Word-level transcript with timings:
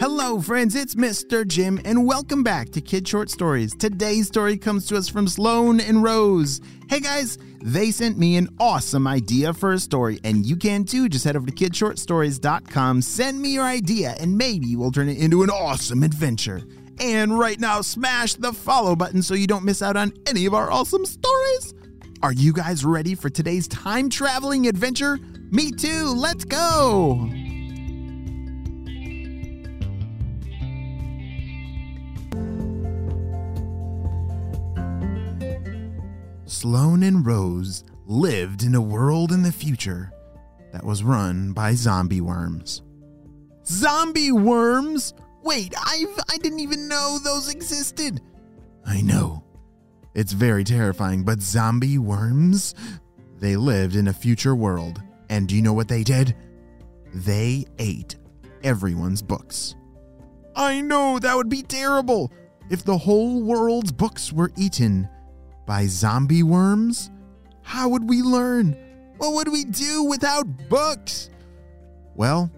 Hello, 0.00 0.40
friends, 0.40 0.74
it's 0.74 0.94
Mr. 0.94 1.46
Jim, 1.46 1.80
and 1.84 2.06
welcome 2.06 2.42
back 2.42 2.70
to 2.70 2.80
Kid 2.80 3.08
Short 3.08 3.30
Stories. 3.30 3.74
Today's 3.74 4.28
story 4.28 4.56
comes 4.56 4.86
to 4.86 4.96
us 4.96 5.08
from 5.08 5.26
Sloan 5.26 5.80
and 5.80 6.02
Rose. 6.02 6.60
Hey 6.88 7.00
guys, 7.00 7.36
they 7.62 7.90
sent 7.90 8.18
me 8.18 8.36
an 8.36 8.48
awesome 8.60 9.06
idea 9.06 9.52
for 9.52 9.72
a 9.72 9.78
story, 9.78 10.20
and 10.24 10.46
you 10.46 10.56
can 10.56 10.84
too. 10.84 11.08
Just 11.08 11.24
head 11.24 11.36
over 11.36 11.46
to 11.46 11.52
kidshortstories.com, 11.52 13.02
send 13.02 13.42
me 13.42 13.54
your 13.54 13.64
idea, 13.64 14.14
and 14.20 14.38
maybe 14.38 14.76
we'll 14.76 14.92
turn 14.92 15.08
it 15.08 15.18
into 15.18 15.42
an 15.42 15.50
awesome 15.50 16.02
adventure. 16.02 16.62
And 17.00 17.38
right 17.38 17.58
now, 17.58 17.80
smash 17.80 18.34
the 18.34 18.52
follow 18.52 18.96
button 18.96 19.22
so 19.22 19.34
you 19.34 19.46
don't 19.46 19.64
miss 19.64 19.82
out 19.82 19.96
on 19.96 20.12
any 20.28 20.46
of 20.46 20.54
our 20.54 20.70
awesome 20.70 21.04
stories. 21.04 21.74
Are 22.22 22.32
you 22.32 22.52
guys 22.52 22.84
ready 22.84 23.14
for 23.14 23.30
today's 23.30 23.66
time 23.68 24.10
traveling 24.10 24.66
adventure? 24.66 25.18
Me 25.52 25.72
too, 25.72 26.14
let's 26.14 26.44
go! 26.44 27.28
Sloan 36.46 37.02
and 37.02 37.26
Rose 37.26 37.84
lived 38.06 38.62
in 38.62 38.74
a 38.74 38.80
world 38.80 39.32
in 39.32 39.42
the 39.42 39.50
future 39.50 40.12
that 40.72 40.84
was 40.84 41.02
run 41.02 41.52
by 41.52 41.74
zombie 41.74 42.20
worms. 42.20 42.82
Zombie 43.66 44.30
worms? 44.30 45.14
Wait, 45.42 45.74
I've 45.84 46.18
I 46.30 46.36
didn't 46.38 46.60
even 46.60 46.86
know 46.86 47.18
those 47.24 47.48
existed. 47.48 48.20
I 48.86 49.00
know. 49.00 49.42
It's 50.14 50.32
very 50.32 50.64
terrifying, 50.64 51.24
but 51.24 51.40
zombie 51.40 51.98
worms? 51.98 52.74
They 53.38 53.56
lived 53.56 53.96
in 53.96 54.08
a 54.08 54.12
future 54.12 54.54
world, 54.54 55.02
and 55.30 55.48
do 55.48 55.56
you 55.56 55.62
know 55.62 55.72
what 55.72 55.88
they 55.88 56.02
did? 56.02 56.36
They 57.14 57.64
ate 57.78 58.16
everyone's 58.62 59.22
books. 59.22 59.76
I 60.54 60.82
know 60.82 61.18
that 61.18 61.34
would 61.34 61.48
be 61.48 61.62
terrible 61.62 62.30
if 62.68 62.84
the 62.84 62.98
whole 62.98 63.42
world's 63.42 63.92
books 63.92 64.32
were 64.32 64.52
eaten 64.58 65.08
by 65.66 65.86
zombie 65.86 66.42
worms? 66.42 67.10
How 67.62 67.88
would 67.88 68.08
we 68.08 68.22
learn? 68.22 68.76
What 69.18 69.34
would 69.34 69.48
we 69.48 69.64
do 69.64 70.02
without 70.02 70.68
books? 70.68 71.30
Well, 72.14 72.50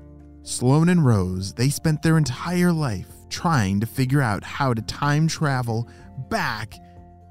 Sloan 0.43 0.89
and 0.89 1.05
Rose, 1.05 1.53
they 1.53 1.69
spent 1.69 2.03
their 2.03 2.17
entire 2.17 2.73
life 2.73 3.09
trying 3.29 3.81
to 3.81 3.87
figure 3.87 4.23
out 4.23 4.43
how 4.43 4.73
to 4.73 4.83
time 4.83 5.29
travel 5.29 5.89
back 6.31 6.75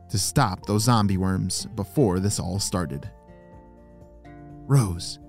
to 0.10 0.18
stop 0.18 0.66
those 0.66 0.84
zombie 0.84 1.18
worms 1.18 1.66
before 1.76 2.20
this 2.20 2.40
all 2.40 2.60
started. 2.60 3.10
Rose, 4.68 5.20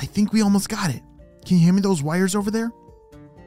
I, 0.00 0.06
think 0.06 0.32
we 0.32 0.42
almost 0.42 0.68
got 0.68 0.90
it. 0.90 1.02
Can 1.44 1.58
you 1.58 1.64
hand 1.64 1.76
me 1.76 1.82
those 1.82 2.02
wires 2.02 2.34
over 2.34 2.50
there? 2.50 2.70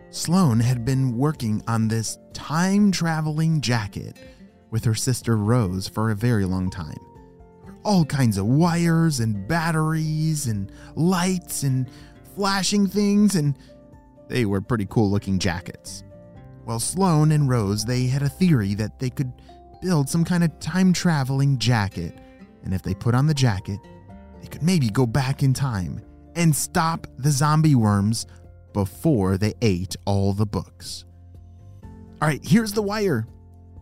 Sloan 0.09 0.59
had 0.59 0.85
been 0.85 1.17
working 1.17 1.61
on 1.67 1.87
this 1.87 2.17
time 2.33 2.91
traveling 2.91 3.61
jacket 3.61 4.17
with 4.71 4.83
her 4.85 4.95
sister 4.95 5.35
Rose 5.37 5.87
for 5.87 6.11
a 6.11 6.15
very 6.15 6.45
long 6.45 6.69
time. 6.69 6.97
All 7.83 8.05
kinds 8.05 8.37
of 8.37 8.45
wires 8.45 9.19
and 9.19 9.47
batteries 9.47 10.47
and 10.47 10.71
lights 10.95 11.63
and 11.63 11.89
flashing 12.35 12.87
things, 12.87 13.35
and 13.35 13.57
they 14.27 14.45
were 14.45 14.61
pretty 14.61 14.85
cool 14.89 15.09
looking 15.09 15.39
jackets. 15.39 16.03
Well, 16.65 16.79
Sloan 16.79 17.31
and 17.31 17.49
Rose, 17.49 17.85
they 17.85 18.07
had 18.07 18.21
a 18.21 18.29
theory 18.29 18.73
that 18.75 18.99
they 18.99 19.09
could 19.09 19.31
build 19.81 20.09
some 20.09 20.25
kind 20.25 20.43
of 20.43 20.59
time 20.59 20.91
traveling 20.91 21.57
jacket, 21.57 22.17
and 22.63 22.73
if 22.73 22.81
they 22.81 22.93
put 22.93 23.15
on 23.15 23.27
the 23.27 23.33
jacket, 23.33 23.79
they 24.41 24.47
could 24.47 24.63
maybe 24.63 24.89
go 24.89 25.05
back 25.05 25.43
in 25.43 25.53
time 25.53 26.01
and 26.37 26.55
stop 26.55 27.07
the 27.17 27.31
zombie 27.31 27.75
worms 27.75 28.27
before 28.71 29.37
they 29.37 29.53
ate 29.61 29.95
all 30.05 30.31
the 30.33 30.45
books. 30.45 31.03
All 32.21 32.27
right, 32.27 32.39
here's 32.43 32.71
the 32.71 32.81
wire, 32.81 33.27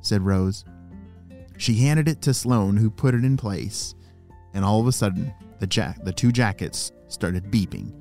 said 0.01 0.21
Rose. 0.21 0.65
She 1.57 1.75
handed 1.75 2.07
it 2.07 2.21
to 2.23 2.33
Sloan, 2.33 2.77
who 2.77 2.89
put 2.89 3.13
it 3.13 3.23
in 3.23 3.37
place, 3.37 3.93
and 4.53 4.65
all 4.65 4.79
of 4.79 4.87
a 4.87 4.91
sudden, 4.91 5.33
the 5.59 5.67
jack 5.67 6.03
the 6.03 6.13
two 6.13 6.31
jackets 6.31 6.91
started 7.07 7.51
beeping. 7.51 7.93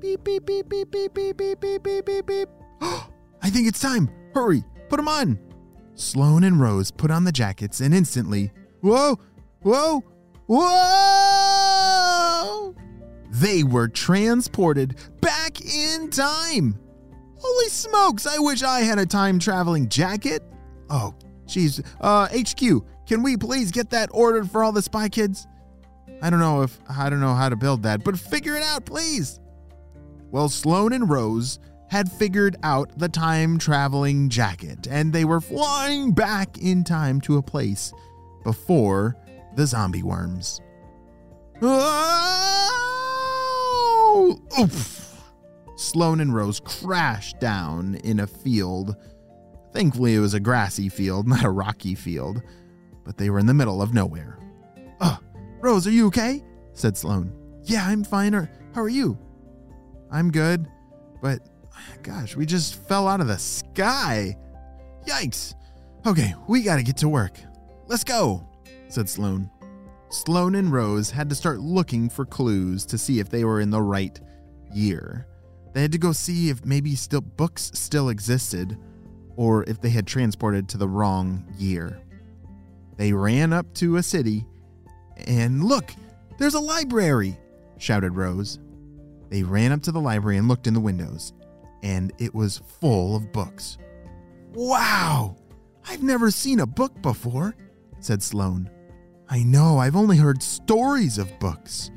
Beep 0.00 0.24
beep 0.24 0.46
beep 0.46 0.68
beep 0.68 0.90
beep 0.90 1.14
beep 1.14 1.36
beep 1.36 1.60
beep 1.60 1.82
beep 1.82 2.04
beep 2.06 2.26
beep. 2.26 2.48
I 3.42 3.50
think 3.50 3.68
it's 3.68 3.80
time. 3.80 4.10
Hurry, 4.34 4.64
put 4.88 4.96
them 4.96 5.08
on. 5.08 5.38
Sloan 5.94 6.44
and 6.44 6.60
Rose 6.60 6.90
put 6.90 7.10
on 7.10 7.24
the 7.24 7.32
jackets, 7.32 7.80
and 7.80 7.94
instantly, 7.94 8.52
whoa, 8.80 9.18
whoa, 9.62 10.02
whoa! 10.46 11.37
They 13.40 13.62
were 13.62 13.88
transported 13.88 14.96
back 15.20 15.60
in 15.60 16.10
time. 16.10 16.78
Holy 17.38 17.68
smokes, 17.68 18.26
I 18.26 18.38
wish 18.38 18.62
I 18.62 18.80
had 18.80 18.98
a 18.98 19.06
time 19.06 19.38
traveling 19.38 19.88
jacket. 19.88 20.42
Oh, 20.90 21.14
Jeez, 21.48 21.84
uh, 22.00 22.28
HQ, 22.28 22.84
can 23.06 23.22
we 23.22 23.36
please 23.36 23.70
get 23.70 23.90
that 23.90 24.10
ordered 24.12 24.50
for 24.50 24.62
all 24.62 24.70
the 24.70 24.82
spy 24.82 25.08
kids? 25.08 25.46
I 26.20 26.30
don't 26.30 26.40
know 26.40 26.62
if 26.62 26.78
I 26.88 27.08
don't 27.08 27.20
know 27.20 27.34
how 27.34 27.48
to 27.48 27.56
build 27.56 27.82
that, 27.84 28.04
but 28.04 28.18
figure 28.18 28.54
it 28.54 28.62
out, 28.62 28.84
please. 28.84 29.40
Well, 30.30 30.48
Sloan 30.50 30.92
and 30.92 31.08
Rose 31.08 31.58
had 31.88 32.12
figured 32.12 32.56
out 32.62 32.98
the 32.98 33.08
time 33.08 33.58
traveling 33.58 34.28
jacket, 34.28 34.86
and 34.90 35.10
they 35.12 35.24
were 35.24 35.40
flying 35.40 36.12
back 36.12 36.58
in 36.58 36.84
time 36.84 37.18
to 37.22 37.38
a 37.38 37.42
place 37.42 37.94
before 38.44 39.16
the 39.56 39.66
zombie 39.66 40.02
worms. 40.02 40.60
Oh! 44.10 44.40
Oof! 44.60 45.22
Sloan 45.76 46.20
and 46.20 46.34
Rose 46.34 46.60
crashed 46.60 47.38
down 47.38 47.96
in 47.96 48.20
a 48.20 48.26
field 48.26 48.96
Thankfully, 49.72 50.14
it 50.14 50.20
was 50.20 50.34
a 50.34 50.40
grassy 50.40 50.88
field, 50.88 51.28
not 51.28 51.44
a 51.44 51.50
rocky 51.50 51.94
field, 51.94 52.42
but 53.04 53.16
they 53.16 53.30
were 53.30 53.38
in 53.38 53.46
the 53.46 53.54
middle 53.54 53.82
of 53.82 53.94
nowhere. 53.94 54.38
Oh, 55.00 55.18
Rose, 55.60 55.86
are 55.86 55.92
you 55.92 56.06
okay? 56.08 56.42
said 56.72 56.96
Sloan. 56.96 57.32
Yeah, 57.64 57.86
I'm 57.86 58.04
fine. 58.04 58.34
Or 58.34 58.50
how 58.74 58.82
are 58.82 58.88
you? 58.88 59.18
I'm 60.10 60.30
good, 60.30 60.66
but 61.20 61.40
gosh, 62.02 62.36
we 62.36 62.46
just 62.46 62.76
fell 62.86 63.08
out 63.08 63.20
of 63.20 63.26
the 63.26 63.38
sky. 63.38 64.36
Yikes. 65.06 65.54
Okay, 66.06 66.34
we 66.46 66.62
gotta 66.62 66.82
get 66.82 66.96
to 66.98 67.08
work. 67.08 67.38
Let's 67.86 68.04
go, 68.04 68.48
said 68.88 69.08
Sloan. 69.08 69.50
Sloan 70.10 70.54
and 70.54 70.72
Rose 70.72 71.10
had 71.10 71.28
to 71.28 71.34
start 71.34 71.60
looking 71.60 72.08
for 72.08 72.24
clues 72.24 72.86
to 72.86 72.98
see 72.98 73.20
if 73.20 73.28
they 73.28 73.44
were 73.44 73.60
in 73.60 73.70
the 73.70 73.82
right 73.82 74.18
year. 74.72 75.26
They 75.74 75.82
had 75.82 75.92
to 75.92 75.98
go 75.98 76.12
see 76.12 76.48
if 76.48 76.64
maybe 76.64 76.94
still 76.94 77.20
books 77.20 77.70
still 77.74 78.08
existed 78.08 78.78
or 79.36 79.64
if 79.64 79.80
they 79.80 79.90
had 79.90 80.06
transported 80.06 80.68
to 80.68 80.78
the 80.78 80.88
wrong 80.88 81.44
year. 81.58 82.00
They 82.96 83.12
ran 83.12 83.52
up 83.52 83.72
to 83.74 83.96
a 83.96 84.02
city, 84.02 84.44
and 85.26 85.62
look, 85.64 85.92
there's 86.38 86.54
a 86.54 86.60
library, 86.60 87.38
shouted 87.76 88.16
Rose. 88.16 88.58
They 89.28 89.42
ran 89.42 89.72
up 89.72 89.82
to 89.82 89.92
the 89.92 90.00
library 90.00 90.38
and 90.38 90.48
looked 90.48 90.66
in 90.66 90.74
the 90.74 90.80
windows, 90.80 91.32
and 91.82 92.12
it 92.18 92.34
was 92.34 92.62
full 92.80 93.14
of 93.14 93.32
books. 93.32 93.78
Wow! 94.54 95.36
I've 95.86 96.02
never 96.02 96.30
seen 96.30 96.60
a 96.60 96.66
book 96.66 97.00
before, 97.02 97.54
said 98.00 98.22
Sloan. 98.22 98.68
I 99.30 99.42
know, 99.42 99.78
I've 99.78 99.96
only 99.96 100.16
heard 100.16 100.42
stories 100.42 101.18
of 101.18 101.38
books, 101.38 101.90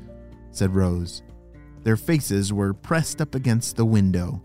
said 0.50 0.74
Rose. 0.74 1.22
Their 1.82 1.96
faces 1.96 2.52
were 2.52 2.74
pressed 2.74 3.22
up 3.22 3.34
against 3.34 3.76
the 3.76 3.86
window 3.86 4.42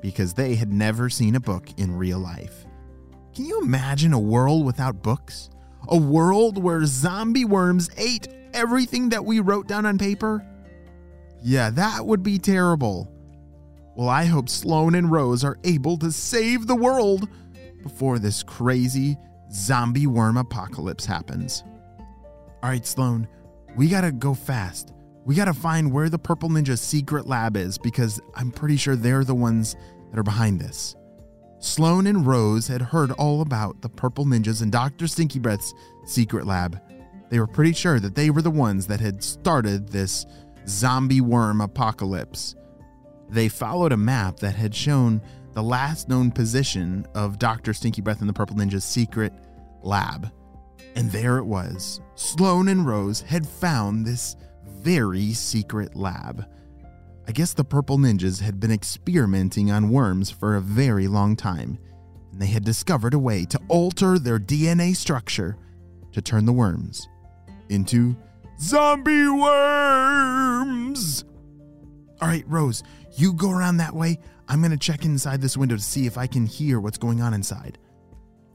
because 0.00 0.34
they 0.34 0.54
had 0.54 0.72
never 0.72 1.10
seen 1.10 1.34
a 1.34 1.40
book 1.40 1.68
in 1.78 1.96
real 1.96 2.20
life. 2.20 2.64
Can 3.34 3.44
you 3.44 3.60
imagine 3.60 4.12
a 4.12 4.20
world 4.20 4.64
without 4.64 5.02
books? 5.02 5.50
A 5.88 5.96
world 5.96 6.62
where 6.62 6.84
zombie 6.86 7.44
worms 7.44 7.90
ate 7.96 8.28
everything 8.54 9.08
that 9.08 9.24
we 9.24 9.40
wrote 9.40 9.66
down 9.66 9.84
on 9.84 9.98
paper? 9.98 10.46
Yeah, 11.42 11.70
that 11.70 12.06
would 12.06 12.22
be 12.22 12.38
terrible. 12.38 13.12
Well, 13.96 14.08
I 14.08 14.26
hope 14.26 14.48
Sloan 14.48 14.94
and 14.94 15.10
Rose 15.10 15.42
are 15.42 15.58
able 15.64 15.98
to 15.98 16.12
save 16.12 16.68
the 16.68 16.76
world 16.76 17.28
before 17.82 18.20
this 18.20 18.44
crazy 18.44 19.16
zombie 19.52 20.06
worm 20.06 20.36
apocalypse 20.36 21.04
happens. 21.04 21.64
All 22.62 22.70
right, 22.70 22.84
Sloan, 22.84 23.28
we 23.76 23.88
gotta 23.88 24.10
go 24.10 24.34
fast. 24.34 24.92
We 25.24 25.34
gotta 25.34 25.54
find 25.54 25.92
where 25.92 26.08
the 26.08 26.18
Purple 26.18 26.48
Ninja's 26.48 26.80
secret 26.80 27.26
lab 27.26 27.56
is 27.56 27.78
because 27.78 28.20
I'm 28.34 28.50
pretty 28.50 28.76
sure 28.76 28.96
they're 28.96 29.24
the 29.24 29.34
ones 29.34 29.76
that 30.10 30.18
are 30.18 30.24
behind 30.24 30.60
this. 30.60 30.96
Sloan 31.60 32.06
and 32.06 32.26
Rose 32.26 32.66
had 32.66 32.80
heard 32.80 33.12
all 33.12 33.40
about 33.40 33.80
the 33.82 33.88
Purple 33.88 34.24
Ninjas 34.24 34.62
and 34.62 34.72
Dr. 34.72 35.06
Stinky 35.06 35.38
Breath's 35.38 35.74
secret 36.06 36.46
lab. 36.46 36.80
They 37.30 37.38
were 37.38 37.46
pretty 37.46 37.72
sure 37.72 38.00
that 38.00 38.14
they 38.14 38.30
were 38.30 38.42
the 38.42 38.50
ones 38.50 38.86
that 38.86 39.00
had 39.00 39.22
started 39.22 39.88
this 39.88 40.24
zombie 40.66 41.20
worm 41.20 41.60
apocalypse. 41.60 42.54
They 43.28 43.48
followed 43.48 43.92
a 43.92 43.96
map 43.96 44.38
that 44.38 44.54
had 44.54 44.74
shown 44.74 45.20
the 45.52 45.62
last 45.62 46.08
known 46.08 46.30
position 46.30 47.06
of 47.14 47.38
Dr. 47.38 47.74
Stinky 47.74 48.00
Breath 48.00 48.20
and 48.20 48.28
the 48.28 48.32
Purple 48.32 48.56
Ninja's 48.56 48.84
secret 48.84 49.32
lab. 49.82 50.30
And 50.94 51.10
there 51.10 51.38
it 51.38 51.44
was. 51.44 52.00
Sloan 52.14 52.68
and 52.68 52.86
Rose 52.86 53.20
had 53.20 53.46
found 53.46 54.04
this 54.04 54.36
very 54.80 55.32
secret 55.32 55.94
lab. 55.96 56.46
I 57.26 57.32
guess 57.32 57.52
the 57.52 57.64
Purple 57.64 57.98
Ninjas 57.98 58.40
had 58.40 58.58
been 58.58 58.70
experimenting 58.72 59.70
on 59.70 59.90
worms 59.90 60.30
for 60.30 60.56
a 60.56 60.60
very 60.60 61.08
long 61.08 61.36
time, 61.36 61.78
and 62.32 62.40
they 62.40 62.46
had 62.46 62.64
discovered 62.64 63.12
a 63.12 63.18
way 63.18 63.44
to 63.46 63.60
alter 63.68 64.18
their 64.18 64.38
DNA 64.38 64.96
structure 64.96 65.56
to 66.12 66.22
turn 66.22 66.46
the 66.46 66.52
worms 66.52 67.06
into 67.68 68.16
zombie 68.58 69.28
worms. 69.28 71.24
All 72.20 72.28
right, 72.28 72.44
Rose, 72.48 72.82
you 73.16 73.32
go 73.32 73.50
around 73.50 73.76
that 73.76 73.94
way. 73.94 74.18
I'm 74.48 74.60
going 74.60 74.70
to 74.70 74.78
check 74.78 75.04
inside 75.04 75.40
this 75.40 75.56
window 75.56 75.76
to 75.76 75.82
see 75.82 76.06
if 76.06 76.16
I 76.16 76.26
can 76.26 76.46
hear 76.46 76.80
what's 76.80 76.98
going 76.98 77.20
on 77.20 77.34
inside. 77.34 77.78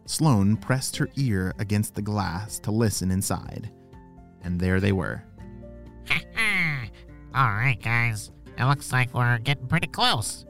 Sloan 0.06 0.58
pressed 0.58 0.98
her 0.98 1.10
ear 1.16 1.54
against 1.60 1.96
the 1.96 2.02
glass 2.02 2.60
to 2.60 2.72
listen 2.72 3.12
inside, 3.12 3.72
and 4.42 4.60
there 4.60 4.80
they 4.80 4.92
were. 4.92 5.24
All 7.36 7.52
right, 7.52 7.82
guys. 7.82 8.32
It 8.58 8.66
looks 8.66 8.92
like 8.92 9.14
we're 9.14 9.40
getting 9.40 9.68
pretty 9.68 9.88
close. 9.88 10.46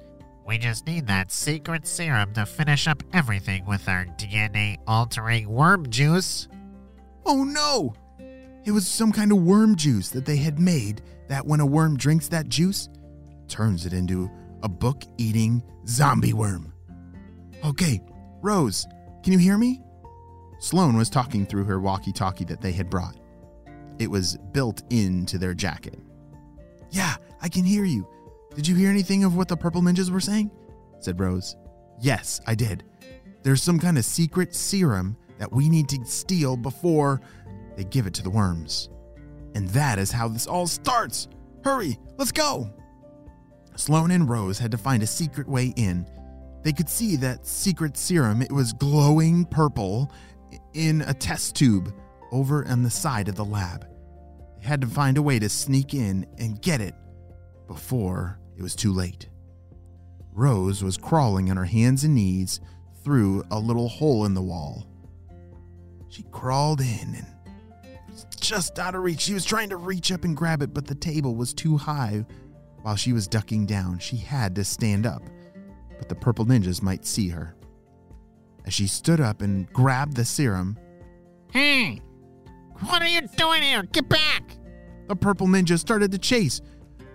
We 0.46 0.58
just 0.58 0.86
need 0.86 1.08
that 1.08 1.32
secret 1.32 1.88
serum 1.88 2.34
to 2.34 2.46
finish 2.46 2.88
up 2.88 3.02
everything 3.14 3.66
with 3.66 3.88
our 3.88 4.06
DNA 4.18 4.78
altering 4.86 5.48
worm 5.48 5.90
juice. 5.90 6.50
Oh 7.26 7.46
no! 7.46 7.94
It 8.66 8.72
was 8.72 8.88
some 8.88 9.14
kind 9.14 9.32
of 9.32 9.38
worm 9.42 9.78
juice 9.78 10.10
that 10.10 10.26
they 10.26 10.36
had 10.36 10.60
made 10.60 11.02
that 11.30 11.46
when 11.46 11.62
a 11.62 11.66
worm 11.66 11.96
drinks 11.96 12.28
that 12.30 12.50
juice, 12.50 12.90
turns 13.48 13.86
it 13.86 13.94
into 13.94 14.30
a 14.64 14.70
book 14.70 15.04
eating 15.18 15.64
zombie 15.88 16.34
worm. 16.34 16.74
Okay, 17.64 18.02
Rose, 18.42 18.86
can 19.24 19.34
you 19.34 19.40
hear 19.40 19.58
me? 19.58 19.82
Sloan 20.60 20.96
was 20.98 21.10
talking 21.10 21.46
through 21.46 21.64
her 21.66 21.80
walkie 21.80 22.12
talkie 22.12 22.46
that 22.46 22.62
they 22.62 22.72
had 22.72 22.90
brought. 22.90 23.18
It 24.00 24.10
was 24.10 24.38
built 24.52 24.84
into 24.90 25.38
their 25.38 25.54
jacket. 25.54 26.00
Yeah, 26.90 27.16
I 27.42 27.50
can 27.50 27.64
hear 27.64 27.86
you. 27.86 28.08
Did 28.56 28.68
you 28.68 28.76
hear 28.76 28.90
anything 28.90 29.24
of 29.24 29.36
what 29.36 29.48
the 29.48 29.58
purple 29.58 29.82
ninjas 29.82 30.10
were 30.10 30.20
saying? 30.20 30.52
said 31.00 31.20
Rose. 31.20 31.56
Yes, 32.00 32.40
I 32.48 32.56
did. 32.56 32.84
There's 33.44 33.64
some 33.64 33.80
kind 33.80 33.98
of 33.98 34.06
secret 34.06 34.54
serum 34.54 35.18
that 35.38 35.52
we 35.52 35.70
need 35.70 35.90
to 35.90 36.06
steal 36.06 36.56
before 36.56 37.20
they 37.76 37.84
give 37.84 38.08
it 38.08 38.14
to 38.16 38.24
the 38.24 38.30
worms. 38.30 38.90
And 39.56 39.68
that 39.70 40.00
is 40.00 40.12
how 40.12 40.28
this 40.28 40.48
all 40.48 40.68
starts. 40.68 41.28
Hurry, 41.64 41.98
let's 42.18 42.32
go. 42.32 42.70
Sloan 43.76 44.12
and 44.12 44.30
Rose 44.30 44.60
had 44.60 44.72
to 44.72 44.78
find 44.78 45.02
a 45.04 45.08
secret 45.08 45.48
way 45.48 45.74
in. 45.76 46.08
They 46.64 46.74
could 46.74 46.90
see 46.90 47.16
that 47.18 47.46
secret 47.46 47.98
serum. 47.98 48.42
It 48.42 48.52
was 48.52 48.74
glowing 48.74 49.46
purple 49.46 50.12
in 50.74 51.02
a 51.02 51.14
test 51.14 51.56
tube 51.56 51.94
over 52.32 52.68
on 52.68 52.84
the 52.84 52.90
side 52.90 53.28
of 53.28 53.36
the 53.36 53.46
lab. 53.46 53.86
They 54.60 54.68
had 54.68 54.82
to 54.82 54.88
find 54.88 55.18
a 55.18 55.22
way 55.22 55.40
to 55.40 55.50
sneak 55.50 55.94
in 55.94 56.26
and 56.38 56.62
get 56.62 56.82
it 56.82 56.96
before 57.68 58.40
it 58.58 58.64
was 58.64 58.76
too 58.76 58.94
late. 58.94 59.28
Rose 60.32 60.84
was 60.84 60.98
crawling 60.98 61.52
on 61.52 61.58
her 61.58 61.66
hands 61.66 62.04
and 62.04 62.16
knees 62.16 62.60
through 63.04 63.44
a 63.52 63.60
little 63.60 63.90
hole 63.90 64.26
in 64.26 64.34
the 64.34 64.42
wall. 64.42 64.88
She 66.10 66.24
crawled 66.32 66.80
in 66.80 67.16
and 67.16 67.26
was 68.10 68.26
just 68.40 68.80
out 68.80 68.96
of 68.96 69.04
reach. 69.04 69.22
She 69.22 69.34
was 69.34 69.46
trying 69.46 69.70
to 69.70 69.78
reach 69.78 70.12
up 70.12 70.24
and 70.24 70.38
grab 70.38 70.62
it, 70.62 70.74
but 70.74 70.88
the 70.88 70.96
table 70.96 71.36
was 71.36 71.54
too 71.54 71.78
high. 71.78 72.26
While 72.82 72.96
she 72.96 73.14
was 73.14 73.28
ducking 73.28 73.66
down, 73.66 74.00
she 74.00 74.18
had 74.18 74.56
to 74.56 74.64
stand 74.64 75.06
up, 75.06 75.24
the 76.10 76.16
purple 76.16 76.46
ninjas 76.46 76.82
might 76.82 77.06
see 77.06 77.30
her. 77.30 77.56
As 78.66 78.74
she 78.74 78.88
stood 78.88 79.20
up 79.20 79.42
and 79.42 79.72
grabbed 79.74 80.16
the 80.16 80.26
serum, 80.26 80.78
Hey! 81.52 82.02
What 82.86 83.02
are 83.02 83.08
you 83.08 83.22
doing 83.38 83.62
here? 83.62 83.84
Get 83.84 84.10
back! 84.10 84.58
the 85.08 85.16
purple 85.16 85.48
ninja 85.48 85.78
started 85.78 86.12
to 86.12 86.18
chase. 86.18 86.62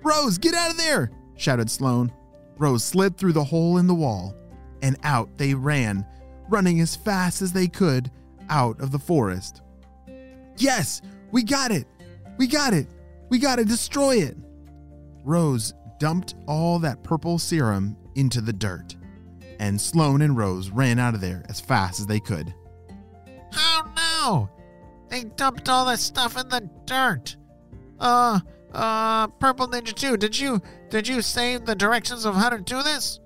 Rose, 0.02 0.38
get 0.38 0.54
out 0.54 0.70
of 0.70 0.76
there! 0.76 1.10
shouted 1.36 1.70
Sloan. 1.70 2.12
Rose 2.58 2.84
slid 2.84 3.16
through 3.16 3.32
the 3.32 3.44
hole 3.44 3.78
in 3.78 3.86
the 3.86 3.94
wall, 3.94 4.34
and 4.82 4.96
out 5.02 5.36
they 5.38 5.54
ran, 5.54 6.04
running 6.48 6.80
as 6.80 6.96
fast 6.96 7.42
as 7.42 7.52
they 7.52 7.66
could 7.68 8.10
out 8.50 8.80
of 8.80 8.90
the 8.90 8.98
forest. 8.98 9.62
Yes, 10.56 11.02
we 11.30 11.42
got 11.42 11.70
it! 11.70 11.86
We 12.36 12.46
got 12.46 12.74
it! 12.74 12.88
We 13.30 13.38
gotta 13.38 13.64
destroy 13.64 14.16
it! 14.16 14.36
Rose 15.24 15.74
dumped 15.98 16.34
all 16.46 16.78
that 16.78 17.02
purple 17.02 17.38
serum 17.38 17.96
into 18.18 18.40
the 18.40 18.52
dirt, 18.52 18.96
and 19.60 19.80
Sloan 19.80 20.22
and 20.22 20.36
Rose 20.36 20.70
ran 20.70 20.98
out 20.98 21.14
of 21.14 21.20
there 21.20 21.44
as 21.48 21.60
fast 21.60 22.00
as 22.00 22.06
they 22.06 22.20
could. 22.20 22.52
Oh 23.54 23.92
no! 23.96 24.50
They 25.08 25.24
dumped 25.24 25.68
all 25.68 25.86
that 25.86 26.00
stuff 26.00 26.36
in 26.36 26.48
the 26.48 26.68
dirt. 26.84 27.36
Uh, 27.98 28.40
uh, 28.72 29.28
Purple 29.28 29.68
Ninja 29.68 29.94
2, 29.94 30.16
did 30.16 30.38
you 30.38 30.60
did 30.90 31.08
you 31.08 31.22
save 31.22 31.64
the 31.64 31.74
directions 31.74 32.24
of 32.24 32.34
how 32.34 32.50
to 32.50 32.58
do 32.58 32.82
this? 32.82 33.20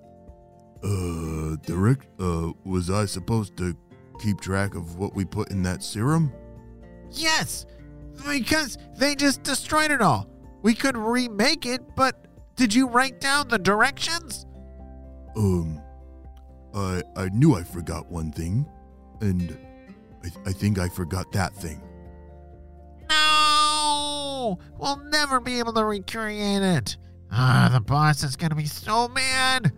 Uh, 0.84 1.56
direct, 1.64 2.06
uh, 2.20 2.52
was 2.64 2.90
I 2.90 3.06
supposed 3.06 3.56
to 3.56 3.76
keep 4.20 4.40
track 4.40 4.74
of 4.74 4.96
what 4.96 5.14
we 5.14 5.24
put 5.24 5.50
in 5.50 5.62
that 5.62 5.82
serum? 5.82 6.32
Yes, 7.10 7.66
because 8.26 8.78
they 8.96 9.14
just 9.14 9.42
destroyed 9.42 9.90
it 9.90 10.02
all. 10.02 10.28
We 10.62 10.74
could 10.74 10.96
remake 10.96 11.66
it, 11.66 11.82
but 11.96 12.26
did 12.56 12.74
you 12.74 12.88
write 12.88 13.20
down 13.20 13.48
the 13.48 13.58
directions? 13.58 14.46
Um, 15.36 15.80
I, 16.74 17.02
I 17.16 17.28
knew 17.30 17.54
I 17.54 17.62
forgot 17.62 18.10
one 18.10 18.32
thing, 18.32 18.66
and 19.20 19.56
I, 20.24 20.50
I 20.50 20.52
think 20.52 20.78
I 20.78 20.88
forgot 20.88 21.32
that 21.32 21.54
thing. 21.54 21.80
No! 23.08 24.58
We'll 24.78 25.02
never 25.04 25.40
be 25.40 25.58
able 25.58 25.72
to 25.74 25.84
recreate 25.84 26.62
it. 26.62 26.96
Ah, 27.30 27.70
the 27.72 27.80
boss 27.80 28.22
is 28.22 28.36
gonna 28.36 28.54
be 28.54 28.66
so 28.66 29.08
mad. 29.08 29.72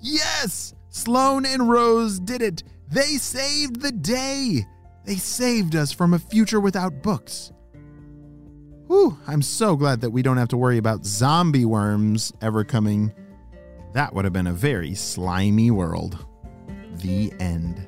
Yes! 0.00 0.74
Sloan 0.88 1.46
and 1.46 1.68
Rose 1.68 2.18
did 2.18 2.42
it! 2.42 2.62
They 2.88 3.16
saved 3.16 3.80
the 3.80 3.92
day! 3.92 4.66
They 5.04 5.16
saved 5.16 5.74
us 5.74 5.92
from 5.92 6.14
a 6.14 6.18
future 6.18 6.60
without 6.60 7.02
books. 7.02 7.52
Whew, 8.86 9.18
I'm 9.26 9.42
so 9.42 9.74
glad 9.74 10.00
that 10.02 10.10
we 10.10 10.22
don't 10.22 10.36
have 10.36 10.48
to 10.48 10.56
worry 10.56 10.78
about 10.78 11.06
zombie 11.06 11.64
worms 11.64 12.32
ever 12.42 12.62
coming. 12.62 13.12
That 13.92 14.14
would 14.14 14.24
have 14.24 14.32
been 14.32 14.46
a 14.46 14.52
very 14.52 14.94
slimy 14.94 15.70
world. 15.70 16.24
The 16.96 17.32
end. 17.40 17.86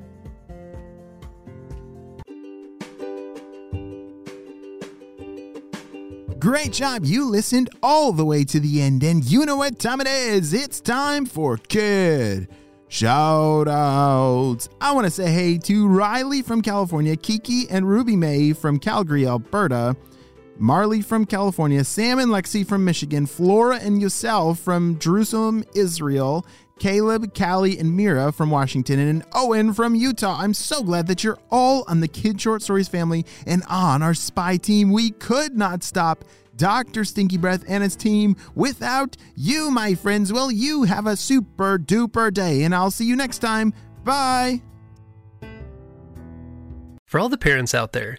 Great 6.38 6.72
job. 6.72 7.04
You 7.04 7.24
listened 7.24 7.70
all 7.82 8.12
the 8.12 8.24
way 8.24 8.44
to 8.44 8.60
the 8.60 8.82
end, 8.82 9.02
and 9.02 9.24
you 9.24 9.46
know 9.46 9.56
what 9.56 9.78
time 9.78 10.00
it 10.00 10.06
is. 10.06 10.52
It's 10.52 10.80
time 10.80 11.24
for 11.24 11.56
Kid 11.56 12.48
Shout 12.94 13.66
outs. 13.66 14.68
I 14.80 14.92
want 14.92 15.06
to 15.06 15.10
say 15.10 15.28
hey 15.28 15.58
to 15.58 15.88
Riley 15.88 16.42
from 16.42 16.62
California, 16.62 17.16
Kiki 17.16 17.68
and 17.68 17.88
Ruby 17.88 18.14
May 18.14 18.52
from 18.52 18.78
Calgary, 18.78 19.26
Alberta, 19.26 19.96
Marley 20.56 21.02
from 21.02 21.26
California, 21.26 21.84
Sam 21.84 22.18
and 22.18 22.30
Lexi 22.30 22.66
from 22.66 22.84
Michigan, 22.84 23.26
Flora 23.26 23.78
and 23.78 24.00
Yosel 24.00 24.56
from 24.56 24.98
Jerusalem, 24.98 25.64
Israel, 25.74 26.46
Caleb, 26.78 27.34
Callie, 27.34 27.78
and 27.78 27.96
Mira 27.96 28.32
from 28.32 28.50
Washington, 28.50 28.98
and 28.98 29.24
Owen 29.32 29.72
from 29.72 29.94
Utah. 29.94 30.36
I'm 30.40 30.54
so 30.54 30.82
glad 30.82 31.06
that 31.06 31.22
you're 31.22 31.38
all 31.50 31.84
on 31.88 32.00
the 32.00 32.08
Kid 32.08 32.40
Short 32.40 32.62
Stories 32.62 32.88
family 32.88 33.24
and 33.46 33.62
on 33.68 34.02
our 34.02 34.14
spy 34.14 34.56
team. 34.56 34.90
We 34.92 35.10
could 35.10 35.56
not 35.56 35.82
stop 35.82 36.24
Dr. 36.56 37.04
Stinky 37.04 37.36
Breath 37.36 37.64
and 37.68 37.82
his 37.82 37.96
team 37.96 38.36
without 38.54 39.16
you, 39.34 39.70
my 39.70 39.94
friends. 39.94 40.32
Well, 40.32 40.50
you 40.50 40.84
have 40.84 41.06
a 41.06 41.16
super 41.16 41.78
duper 41.78 42.32
day, 42.32 42.62
and 42.62 42.74
I'll 42.74 42.90
see 42.90 43.06
you 43.06 43.16
next 43.16 43.38
time. 43.38 43.72
Bye. 44.04 44.62
For 47.06 47.20
all 47.20 47.28
the 47.28 47.38
parents 47.38 47.74
out 47.74 47.92
there, 47.92 48.18